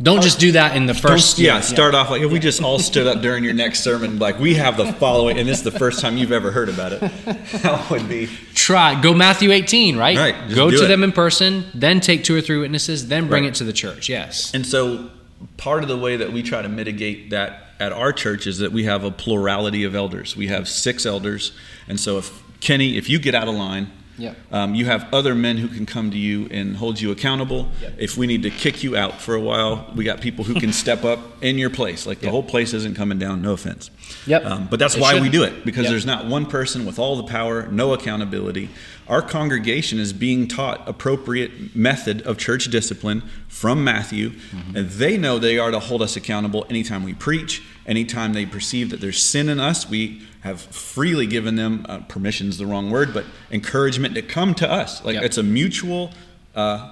Don't 0.01 0.21
just 0.21 0.39
do 0.39 0.51
that 0.53 0.75
in 0.75 0.87
the 0.87 0.93
first. 0.93 1.37
Don't- 1.37 1.45
yeah, 1.45 1.61
start 1.61 1.95
off 1.95 2.09
like 2.09 2.21
if 2.21 2.29
we 2.29 2.37
just 2.39 2.61
all 2.61 2.79
stood 2.79 3.07
up 3.07 3.21
during 3.21 3.45
your 3.45 3.53
next 3.53 3.81
sermon, 3.81 4.19
like 4.19 4.37
we 4.39 4.55
have 4.55 4.75
the 4.75 4.91
following, 4.93 5.37
and 5.37 5.47
this 5.47 5.59
is 5.59 5.63
the 5.63 5.71
first 5.71 6.01
time 6.01 6.17
you've 6.17 6.33
ever 6.33 6.51
heard 6.51 6.67
about 6.67 6.91
it. 6.93 6.99
That 7.61 7.89
would 7.89 8.09
be 8.09 8.27
Try 8.53 8.99
go 9.01 9.13
Matthew 9.13 9.51
18, 9.51 9.95
right? 9.97 10.17
Right, 10.17 10.35
Go 10.53 10.69
to 10.69 10.83
it. 10.83 10.87
them 10.89 11.03
in 11.03 11.11
person, 11.13 11.65
then 11.73 12.01
take 12.01 12.23
two 12.25 12.35
or 12.35 12.41
three 12.41 12.57
witnesses, 12.57 13.07
then 13.07 13.27
bring 13.29 13.43
Right. 13.43 13.53
it 13.53 13.55
to 13.55 13.63
the 13.63 13.71
church. 13.73 14.09
Yes. 14.09 14.53
And 14.53 14.65
so, 14.65 15.09
part 15.57 15.81
of 15.81 15.87
the 15.89 15.97
way 15.97 16.17
that 16.17 16.33
we 16.33 16.43
try 16.43 16.61
to 16.61 16.69
mitigate 16.69 17.29
that 17.29 17.61
at 17.79 17.93
our 17.93 18.11
church 18.11 18.47
is 18.47 18.57
that 18.59 18.71
we 18.73 18.83
have 18.83 19.03
a 19.05 19.11
plurality 19.11 19.83
of 19.85 19.95
elders. 19.95 20.35
We 20.35 20.47
have 20.47 20.67
six 20.67 21.05
elders, 21.05 21.53
and 21.87 21.97
so 21.99 22.17
if 22.17 22.43
Kenny, 22.59 22.97
if 22.97 23.09
you 23.09 23.17
get 23.19 23.33
out 23.33 23.47
of 23.47 23.55
line, 23.55 23.91
Yep. 24.17 24.37
um, 24.51 24.75
you 24.75 24.85
have 24.85 25.13
other 25.13 25.35
men 25.35 25.57
who 25.57 25.67
can 25.67 25.85
come 25.85 26.09
to 26.11 26.17
you 26.17 26.47
and 26.51 26.77
hold 26.77 26.99
you 27.01 27.11
accountable. 27.11 27.67
Yep. 27.81 27.95
If 27.97 28.17
we 28.17 28.27
need 28.27 28.43
to 28.43 28.49
kick 28.49 28.83
you 28.83 28.95
out 28.95 29.19
for 29.21 29.35
a 29.35 29.41
while, 29.41 29.91
we 29.95 30.03
got 30.05 30.21
people 30.21 30.45
who 30.45 30.53
can 30.59 30.71
step 30.83 31.03
up 31.03 31.19
in 31.43 31.57
your 31.57 31.69
place. 31.69 32.05
Like 32.05 32.19
the 32.19 32.25
Yep. 32.27 32.31
whole 32.31 32.43
place 32.43 32.73
isn't 32.73 32.95
coming 32.95 33.19
down. 33.19 33.41
No 33.41 33.53
offense. 33.53 33.89
Yep. 34.27 34.45
Um, 34.45 34.67
but 34.69 34.79
that's 34.79 34.95
It 34.95 35.01
why 35.01 35.13
we 35.15 35.17
shouldn't. 35.27 35.33
do 35.33 35.43
it 35.43 35.65
because 35.65 35.87
there's 35.89 36.05
not 36.05 36.25
one 36.27 36.45
person 36.45 36.85
with 36.85 36.97
all 36.99 37.15
the 37.17 37.23
power, 37.23 37.67
no 37.67 37.93
accountability. 37.93 38.69
Our 39.07 39.21
congregation 39.21 39.99
is 39.99 40.13
being 40.13 40.47
taught 40.47 40.87
appropriate 40.87 41.75
method 41.75 42.21
of 42.23 42.37
church 42.37 42.65
discipline 42.71 43.21
from 43.47 43.83
Matthew, 43.83 44.29
Mm-hmm. 44.31 44.75
and 44.77 44.89
they 44.89 45.17
know 45.17 45.37
they 45.39 45.59
are 45.59 45.71
to 45.71 45.79
hold 45.79 46.01
us 46.01 46.15
accountable 46.15 46.65
anytime 46.69 47.03
we 47.03 47.13
preach, 47.13 47.61
anytime 47.85 48.33
they 48.33 48.45
perceive 48.45 48.89
that 48.89 49.01
there's 49.01 49.21
sin 49.21 49.49
in 49.49 49.59
us. 49.59 49.87
We 49.89 50.21
have 50.45 50.61
freely 50.61 51.25
given 51.25 51.55
them 51.55 51.85
uh, 51.89 51.99
permission's 52.07 52.57
the 52.57 52.65
wrong 52.67 52.91
word, 52.91 53.13
but 53.13 53.25
encouragement 53.51 54.13
to 54.13 54.21
come 54.21 54.53
to 54.55 54.71
us. 54.71 55.03
Like 55.03 55.15
Yep. 55.15 55.23
it's 55.23 55.37
a 55.37 55.43
mutual. 55.43 56.11
Uh, 56.55 56.91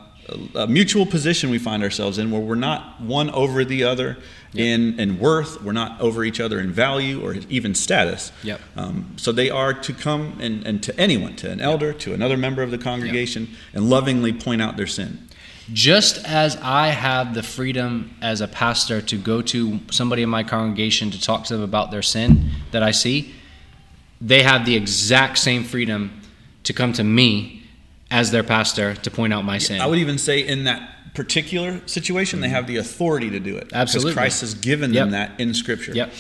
a 0.56 0.68
mutual 0.68 1.06
position 1.06 1.50
we 1.50 1.60
find 1.60 1.84
ourselves 1.84 2.18
in 2.18 2.32
where 2.32 2.40
we're 2.40 2.56
not 2.56 3.02
one 3.02 3.30
over 3.32 3.66
the 3.66 3.84
other 3.84 4.18
in, 4.54 4.98
in 4.98 5.20
worth, 5.20 5.62
we're 5.62 5.74
not 5.74 6.00
over 6.00 6.24
each 6.24 6.40
other 6.40 6.62
in 6.62 6.72
value 6.72 7.22
or 7.22 7.36
even 7.50 7.76
status. 7.76 8.32
Yep. 8.42 8.62
Um, 8.78 9.14
so 9.18 9.34
they 9.34 9.50
are 9.50 9.74
to 9.74 9.94
come 9.94 10.38
and, 10.40 10.66
and 10.66 10.82
to 10.84 10.98
anyone, 10.98 11.36
to 11.38 11.52
an 11.52 11.60
elder, 11.60 11.92
to 11.92 12.14
another 12.14 12.38
member 12.38 12.64
of 12.64 12.72
the 12.72 12.78
congregation, 12.78 13.50
and 13.74 13.90
lovingly 13.90 14.32
point 14.32 14.62
out 14.62 14.78
their 14.78 14.88
sin. 14.88 15.28
Just 15.72 16.26
as 16.26 16.58
I 16.62 16.88
have 16.88 17.34
the 17.34 17.44
freedom 17.44 18.16
as 18.22 18.42
a 18.42 18.48
pastor 18.48 19.02
to 19.02 19.18
go 19.18 19.42
to 19.44 19.80
somebody 19.92 20.22
in 20.22 20.30
my 20.30 20.44
congregation 20.44 21.12
to 21.12 21.22
talk 21.22 21.46
to 21.46 21.54
them 21.54 21.64
about 21.64 21.92
their 21.92 22.02
sin 22.02 22.50
that 22.72 22.84
I 22.84 22.92
see, 22.92 23.34
they 24.24 24.42
have 24.44 24.66
the 24.66 24.76
exact 24.76 25.38
same 25.38 25.64
freedom 25.64 26.22
to 26.64 26.74
come 26.74 26.94
to 26.94 27.04
me 27.04 27.64
as 28.10 28.32
their 28.32 28.44
pastor 28.44 28.96
to 28.96 29.12
point 29.12 29.34
out 29.34 29.44
my 29.44 29.58
sin. 29.58 29.82
I 29.82 29.86
would 29.88 30.00
even 30.00 30.18
say 30.18 30.40
in 30.40 30.64
that 30.64 31.14
particular 31.14 31.82
situation, 31.88 32.40
they 32.40 32.50
have 32.50 32.66
the 32.66 32.78
authority 32.78 33.30
to 33.32 33.40
do 33.40 33.58
it. 33.58 33.68
Mm-hmm. 33.68 33.76
Absolutely. 33.76 34.12
Because 34.12 34.22
Christ 34.22 34.42
has 34.42 34.54
given 34.54 34.94
them 34.94 35.12
Yep. 35.12 35.30
that 35.30 35.40
in 35.40 35.54
Scripture. 35.54 35.94
Yep. 35.94 36.14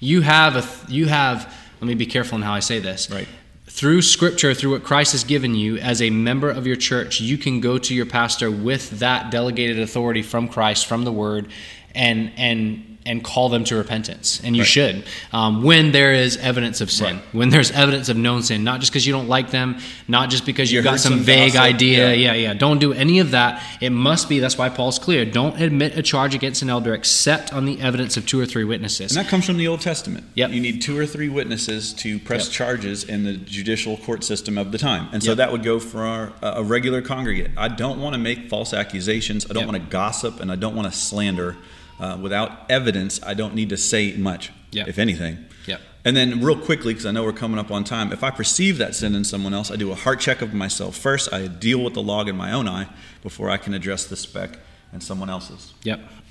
You 0.00 0.22
have 0.22 0.56
a 0.56 0.92
you 0.92 1.06
have 1.06 1.52
let 1.80 1.88
me 1.88 1.94
be 1.94 2.06
careful 2.06 2.36
in 2.36 2.42
how 2.42 2.52
I 2.52 2.60
say 2.60 2.78
this. 2.78 3.10
Right. 3.10 3.28
Through 3.66 4.02
scripture, 4.02 4.54
through 4.54 4.72
what 4.72 4.82
Christ 4.82 5.12
has 5.12 5.22
given 5.22 5.54
you 5.54 5.76
as 5.78 6.02
a 6.02 6.10
member 6.10 6.50
of 6.50 6.66
your 6.66 6.74
church, 6.74 7.20
you 7.20 7.38
can 7.38 7.60
go 7.60 7.78
to 7.78 7.94
your 7.94 8.06
pastor 8.06 8.50
with 8.50 8.98
that 8.98 9.30
delegated 9.30 9.78
authority 9.78 10.22
from 10.22 10.48
Christ, 10.48 10.86
from 10.86 11.04
the 11.04 11.12
word, 11.12 11.48
and 11.94 12.32
and 12.36 12.97
and 13.08 13.24
call 13.24 13.48
them 13.48 13.64
to 13.64 13.74
repentance. 13.76 14.40
And 14.44 14.54
you 14.54 14.62
Right. 14.62 14.68
should. 14.68 15.04
Um, 15.32 15.62
when 15.64 15.90
there 15.92 16.12
is 16.12 16.36
evidence 16.36 16.80
of 16.80 16.90
sin, 16.90 17.16
Right. 17.16 17.24
when 17.32 17.48
there's 17.50 17.70
evidence 17.72 18.08
of 18.08 18.16
known 18.16 18.42
sin, 18.42 18.62
not 18.62 18.80
just 18.80 18.92
because 18.92 19.06
you 19.06 19.12
don't 19.12 19.28
like 19.28 19.50
them, 19.50 19.78
not 20.06 20.30
just 20.30 20.44
because 20.46 20.70
You 20.70 20.76
you've 20.76 20.84
got 20.84 21.00
some, 21.00 21.14
some 21.14 21.20
vague 21.24 21.54
gossip, 21.54 21.74
idea. 21.74 22.14
yeah. 22.14 22.28
Yeah, 22.28 22.34
yeah. 22.34 22.54
Don't 22.54 22.78
do 22.78 22.92
any 22.92 23.18
of 23.18 23.30
that. 23.32 23.62
It 23.80 23.90
must 23.90 24.28
be, 24.28 24.38
that's 24.38 24.58
why 24.58 24.68
Paul's 24.68 24.98
clear. 24.98 25.24
Don't 25.24 25.60
admit 25.60 25.96
a 25.98 26.02
charge 26.02 26.34
against 26.34 26.62
an 26.62 26.70
elder 26.70 26.92
except 26.94 27.52
on 27.52 27.64
the 27.64 27.80
evidence 27.80 28.16
of 28.16 28.26
two 28.26 28.38
or 28.38 28.46
three 28.46 28.64
witnesses. 28.64 29.16
And 29.16 29.24
that 29.24 29.30
comes 29.30 29.46
from 29.46 29.56
the 29.56 29.66
Old 29.66 29.80
Testament. 29.80 30.24
Yep. 30.34 30.52
You 30.52 30.60
need 30.60 30.82
two 30.82 30.96
or 30.98 31.06
three 31.06 31.28
witnesses 31.28 31.92
to 31.94 32.18
press 32.18 32.44
Yep. 32.46 32.52
charges 32.52 33.04
in 33.04 33.24
the 33.24 33.32
judicial 33.32 33.96
court 33.96 34.22
system 34.22 34.58
of 34.58 34.70
the 34.72 34.78
time. 34.78 35.08
And 35.12 35.22
so 35.22 35.30
Yep. 35.30 35.38
that 35.38 35.52
would 35.52 35.62
go 35.62 35.78
for 35.80 36.02
our, 36.04 36.32
a 36.42 36.62
regular 36.62 37.00
congregate. 37.00 37.50
I 37.56 37.68
don't 37.68 37.98
want 38.00 38.12
to 38.14 38.18
make 38.18 38.48
false 38.50 38.74
accusations. 38.74 39.46
I 39.48 39.54
don't 39.54 39.66
want 39.66 39.76
to 39.76 39.90
gossip 39.90 40.40
and 40.40 40.52
I 40.52 40.56
don't 40.56 40.74
want 40.74 40.92
to 40.92 40.96
slander. 40.98 41.56
Uh, 42.00 42.16
without 42.20 42.70
evidence, 42.70 43.20
I 43.26 43.34
don't 43.34 43.54
need 43.54 43.70
to 43.70 43.76
say 43.76 44.12
much, 44.16 44.52
Yep. 44.70 44.88
if 44.88 44.98
anything. 44.98 45.44
Yep. 45.66 45.80
And 46.04 46.16
then, 46.16 46.40
real 46.42 46.56
quickly, 46.58 46.92
because 46.94 47.06
I 47.06 47.10
know 47.10 47.24
we're 47.24 47.32
coming 47.32 47.58
up 47.58 47.70
on 47.70 47.82
time, 47.84 48.12
if 48.12 48.22
I 48.22 48.30
perceive 48.30 48.78
that 48.78 48.94
sin 48.94 49.14
in 49.14 49.24
someone 49.24 49.52
else, 49.52 49.70
I 49.70 49.76
do 49.76 49.90
a 49.90 49.94
heart 49.94 50.20
check 50.20 50.40
of 50.40 50.54
myself 50.54 50.96
first. 50.96 51.32
I 51.32 51.48
deal 51.48 51.82
with 51.82 51.94
the 51.94 52.02
log 52.02 52.28
in 52.28 52.36
my 52.36 52.52
own 52.52 52.68
eye 52.68 52.86
before 53.22 53.50
I 53.50 53.56
can 53.56 53.74
address 53.74 54.06
the 54.06 54.16
speck 54.16 54.58
in 54.92 55.00
someone 55.00 55.28
else's. 55.28 55.74
Yep. 55.82 56.00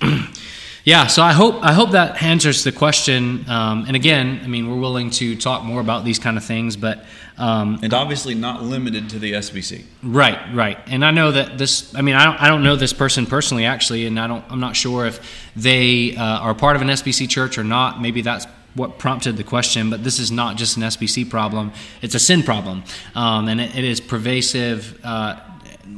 yeah. 0.88 1.06
So 1.06 1.22
I 1.22 1.34
hope 1.34 1.62
I 1.62 1.74
hope 1.74 1.90
that 1.90 2.22
answers 2.22 2.64
the 2.64 2.72
question. 2.72 3.44
Um, 3.46 3.84
and 3.86 3.94
again, 3.94 4.40
I 4.42 4.46
mean, 4.46 4.70
we're 4.70 4.80
willing 4.80 5.10
to 5.10 5.36
talk 5.36 5.62
more 5.62 5.82
about 5.82 6.06
these 6.06 6.18
kind 6.18 6.38
of 6.38 6.44
things, 6.44 6.78
but 6.78 7.04
um, 7.36 7.78
And 7.82 7.92
obviously, 7.92 8.34
not 8.34 8.62
limited 8.62 9.10
to 9.10 9.18
the 9.18 9.32
SBC. 9.34 9.84
right, 10.02 10.38
right. 10.54 10.78
And 10.86 11.04
I 11.04 11.10
know 11.10 11.30
that 11.30 11.58
this. 11.58 11.94
I 11.94 12.00
mean, 12.00 12.14
I 12.14 12.24
don't 12.24 12.40
I 12.40 12.48
don't 12.48 12.62
know 12.62 12.74
this 12.74 12.94
person 12.94 13.26
personally 13.26 13.66
actually, 13.66 14.06
and 14.06 14.18
I 14.18 14.26
don't. 14.26 14.44
I'm 14.50 14.60
not 14.60 14.76
sure 14.76 15.04
if 15.04 15.20
they 15.54 16.16
uh, 16.16 16.24
are 16.24 16.54
part 16.54 16.74
of 16.74 16.80
an 16.80 16.88
SBC 16.88 17.28
church 17.28 17.58
or 17.58 17.64
not. 17.64 18.00
Maybe 18.00 18.22
that's 18.22 18.46
what 18.74 18.98
prompted 18.98 19.36
the 19.36 19.44
question. 19.44 19.90
But 19.90 20.04
this 20.04 20.18
is 20.18 20.32
not 20.32 20.56
just 20.56 20.78
an 20.78 20.84
SBC 20.84 21.28
problem; 21.28 21.72
it's 22.00 22.14
a 22.14 22.20
sin 22.20 22.42
problem, 22.42 22.82
um, 23.14 23.46
and 23.48 23.60
it, 23.60 23.76
it 23.76 23.84
is 23.84 24.00
pervasive. 24.00 24.98
Uh, 25.04 25.36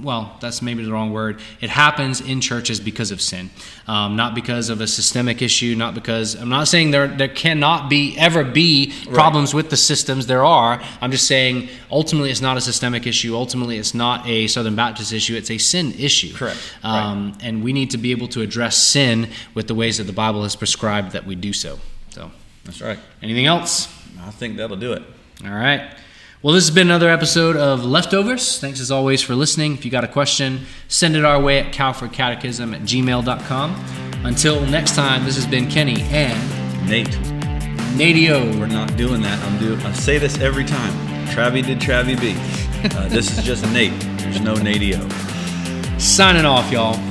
well, 0.02 0.36
that's 0.40 0.62
maybe 0.62 0.84
the 0.84 0.92
wrong 0.92 1.12
word. 1.12 1.40
It 1.60 1.70
happens 1.70 2.20
in 2.20 2.40
churches 2.40 2.80
because 2.80 3.10
of 3.10 3.20
sin, 3.20 3.50
um, 3.86 4.16
not 4.16 4.34
because 4.34 4.70
of 4.70 4.80
a 4.80 4.86
systemic 4.86 5.42
issue. 5.42 5.74
Not 5.74 5.94
because 5.94 6.34
I'm 6.34 6.48
not 6.48 6.68
saying 6.68 6.90
there 6.90 7.08
there 7.08 7.28
cannot 7.28 7.90
be 7.90 8.16
ever 8.18 8.44
be 8.44 8.92
problems 9.12 9.52
with 9.52 9.70
the 9.70 9.76
systems. 9.76 10.26
There 10.26 10.44
are. 10.44 10.80
I'm 11.00 11.10
just 11.10 11.26
saying 11.26 11.68
ultimately 11.90 12.30
it's 12.30 12.40
not 12.40 12.56
a 12.56 12.60
systemic 12.60 13.06
issue. 13.06 13.34
Ultimately, 13.34 13.78
it's 13.78 13.94
not 13.94 14.26
a 14.26 14.46
Southern 14.46 14.76
Baptist 14.76 15.12
issue. 15.12 15.36
It's 15.36 15.50
a 15.50 15.58
sin 15.58 15.92
issue. 15.98 16.34
Correct. 16.34 16.58
Um, 16.82 17.32
And 17.42 17.62
we 17.62 17.72
need 17.72 17.90
to 17.90 17.98
be 17.98 18.10
able 18.12 18.28
to 18.28 18.40
address 18.42 18.76
sin 18.76 19.28
with 19.54 19.66
the 19.66 19.74
ways 19.74 19.98
that 19.98 20.04
the 20.04 20.12
Bible 20.12 20.42
has 20.42 20.56
prescribed 20.56 21.12
that 21.12 21.26
we 21.26 21.34
do 21.34 21.52
so. 21.52 21.78
So, 22.10 22.30
That's 22.64 22.80
right. 22.80 22.98
anything 23.22 23.46
else? 23.46 23.88
I 24.22 24.30
think 24.30 24.56
that'll 24.56 24.76
do 24.76 24.92
it. 24.92 25.02
All 25.44 25.50
right. 25.50 25.94
Well, 26.42 26.54
this 26.54 26.66
has 26.66 26.74
been 26.74 26.86
another 26.86 27.10
episode 27.10 27.56
of 27.58 27.84
Leftovers. 27.84 28.58
Thanks 28.58 28.80
as 28.80 28.90
always 28.90 29.20
for 29.20 29.34
listening. 29.34 29.74
If 29.74 29.84
you 29.84 29.90
got 29.90 30.04
a 30.04 30.08
question, 30.08 30.60
send 30.88 31.14
it 31.14 31.22
our 31.22 31.38
way 31.38 31.58
at 31.58 31.70
calfordcatechism 31.74 32.74
at 32.74 32.80
gmail.com. 32.80 33.84
Until 34.24 34.64
next 34.64 34.94
time, 34.94 35.26
this 35.26 35.34
has 35.34 35.46
been 35.46 35.68
Kenny 35.68 36.00
and 36.04 36.88
Nate, 36.88 37.10
Nadio. 37.94 38.58
we're 38.58 38.68
not 38.68 38.96
doing 38.96 39.20
that. 39.20 39.38
I'm 39.44 39.58
do. 39.58 39.76
I 39.86 39.92
say 39.92 40.16
this 40.16 40.38
every 40.38 40.64
time. 40.64 40.92
Travie 41.26 41.62
did 41.64 41.78
Travie 41.78 42.18
B. 42.18 42.34
Uh, 42.96 43.08
this 43.08 43.36
is 43.36 43.44
just 43.44 43.62
Nate. 43.74 43.92
There's 44.20 44.40
no 44.40 44.54
Natio. 44.54 45.00
Signing 46.00 46.46
off, 46.46 46.72
y'all. 46.72 46.94
All 46.94 47.09